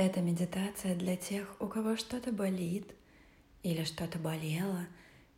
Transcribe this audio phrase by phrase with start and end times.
[0.00, 2.90] Это медитация для тех, у кого что-то болит
[3.62, 4.86] или что-то болело,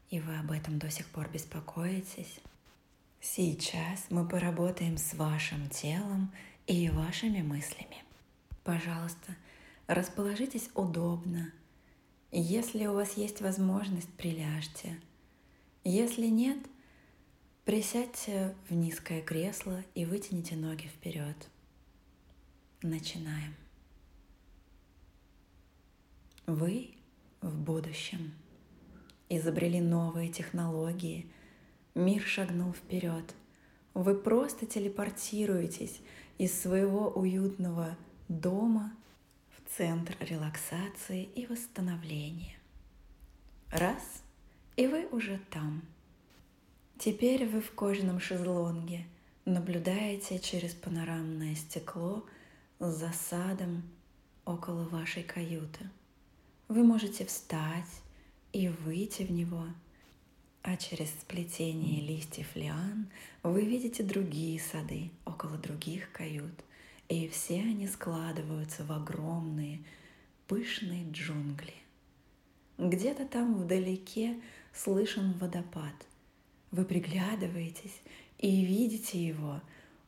[0.09, 2.39] и вы об этом до сих пор беспокоитесь.
[3.21, 6.33] Сейчас мы поработаем с вашим телом
[6.69, 8.05] и вашими мыслями.
[8.63, 9.35] Пожалуйста,
[9.89, 11.51] расположитесь удобно.
[12.31, 14.97] Если у вас есть возможность, приляжьте.
[15.83, 16.59] Если нет,
[17.65, 21.49] присядьте в низкое кресло и вытяните ноги вперед.
[22.81, 23.57] Начинаем.
[26.49, 26.91] Вы
[27.41, 28.33] в будущем
[29.29, 31.31] изобрели новые технологии,
[31.95, 33.33] мир шагнул вперед.
[33.95, 36.01] Вы просто телепортируетесь
[36.39, 37.97] из своего уютного
[38.27, 38.93] дома
[39.51, 42.57] в центр релаксации и восстановления.
[43.71, 44.25] Раз,
[44.75, 45.83] и вы уже там.
[46.99, 49.07] Теперь вы в кожаном шезлонге
[49.45, 52.27] наблюдаете через панорамное стекло
[52.81, 53.85] за садом
[54.45, 55.89] около вашей каюты–
[56.73, 58.01] вы можете встать
[58.53, 59.67] и выйти в него,
[60.63, 63.11] а через сплетение листьев лиан
[63.43, 66.65] вы видите другие сады около других кают,
[67.11, 69.85] и все они складываются в огромные
[70.49, 71.75] пышные джунгли.
[72.79, 74.41] Где-то там вдалеке
[74.73, 75.95] слышен водопад.
[76.71, 78.01] Вы приглядываетесь
[78.39, 79.61] и видите его.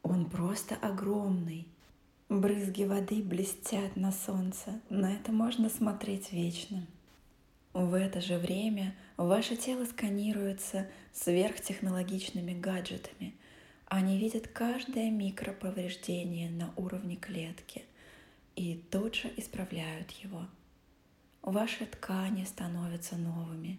[0.03, 1.67] Он просто огромный,
[2.31, 6.87] Брызги воды блестят на солнце, на это можно смотреть вечно.
[7.75, 13.35] В это же время ваше тело сканируется сверхтехнологичными гаджетами.
[13.87, 17.85] Они видят каждое микроповреждение на уровне клетки
[18.57, 20.47] и тут же исправляют его.
[21.43, 23.79] Ваши ткани становятся новыми.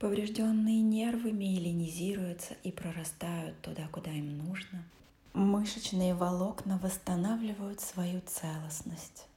[0.00, 4.84] Поврежденные нервы миелинизируются и прорастают туда, куда им нужно–
[5.38, 9.28] Мышечные волокна восстанавливают свою целостность.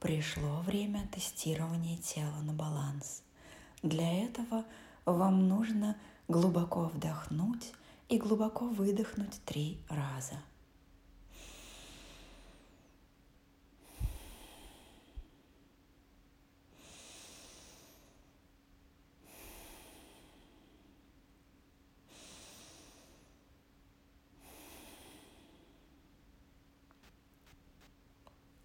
[0.00, 3.22] Пришло время тестирования тела на баланс.
[3.84, 4.64] Для этого
[5.04, 7.72] вам нужно глубоко вдохнуть
[8.08, 10.34] и глубоко выдохнуть три раза–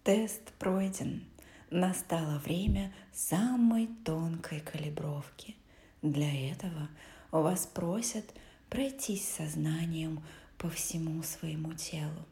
[0.04, 1.24] Тест пройден.
[1.70, 5.56] Настало время самой тонкой калибровки.
[6.02, 6.90] Для этого
[7.30, 8.26] вас просят
[8.68, 10.22] пройтись сознанием
[10.58, 12.26] по всему своему телу.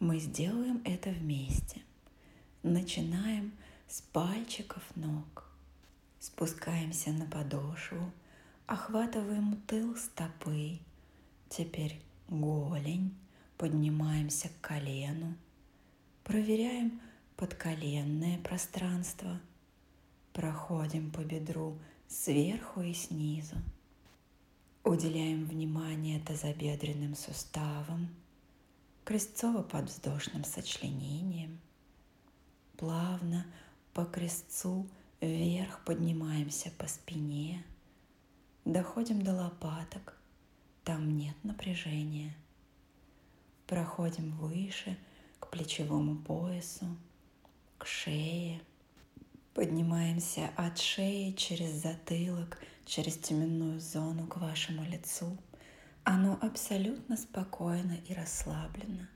[0.00, 1.80] Мы сделаем это вместе.
[2.64, 3.52] Начинаем
[3.86, 5.48] с пальчиков ног.
[6.18, 8.10] Спускаемся на подошву,
[8.66, 10.80] охватываем тыл стопы.
[11.50, 13.14] Теперь голень,
[13.58, 15.36] поднимаемся к колену,
[16.24, 17.00] Проверяем
[17.36, 19.40] подколенное пространство.
[20.32, 21.76] Проходим по бедру
[22.06, 23.56] сверху и снизу.
[24.84, 28.14] Уделяем внимание тазобедренным суставам,
[29.04, 31.58] крестцово-подвздошным сочленениям.
[32.76, 33.44] Плавно
[33.92, 34.86] по крестцу
[35.20, 37.64] вверх поднимаемся по спине.
[38.64, 40.16] Доходим до лопаток.
[40.84, 42.36] Там нет напряжения.
[43.66, 44.96] Проходим выше–
[45.46, 46.86] плечевому поясу,
[47.78, 48.60] к шее.
[49.54, 55.36] Поднимаемся от шеи через затылок, через теменную зону к вашему лицу.
[56.04, 59.06] Оно абсолютно спокойно и расслаблено.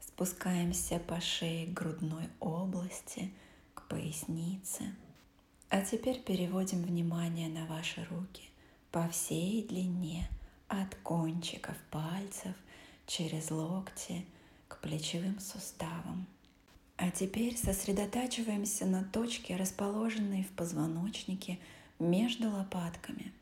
[0.00, 3.32] Спускаемся по шее к грудной области,
[3.74, 4.94] к пояснице.
[5.68, 8.44] А теперь переводим внимание на ваши руки
[8.90, 10.28] по всей длине,
[10.68, 12.54] от кончиков пальцев
[13.06, 14.24] через локти
[14.68, 16.26] к плечевым суставам.
[16.96, 21.58] А теперь сосредотачиваемся на точке, расположенной в позвоночнике
[21.98, 23.32] между лопатками.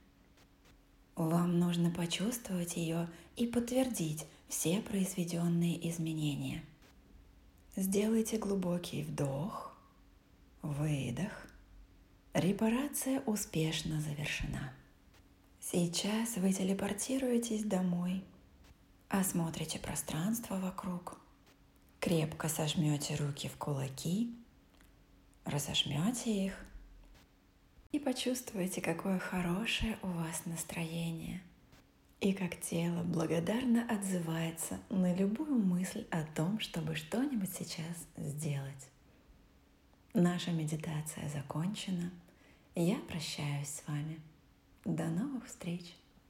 [1.17, 6.63] Вам нужно почувствовать ее и подтвердить все произведенные изменения.
[7.77, 9.77] Сделайте глубокий вдох,
[10.63, 11.47] выдох.
[12.35, 14.73] Репарация успешно завершена.
[15.61, 18.23] Сейчас вы телепортируетесь домой
[19.13, 21.19] Осмотрите пространство вокруг.
[22.01, 24.35] Крепко сожмете руки в кулаки,
[25.45, 26.55] разожмете их
[27.93, 31.43] и почувствуйте, какое хорошее у вас настроение
[32.21, 38.89] и как тело благодарно отзывается на любую мысль о том, чтобы что-нибудь сейчас сделать.
[40.15, 42.11] Наша медитация закончена.
[42.75, 44.19] Я прощаюсь с вами.
[44.87, 45.97] До новых встреч!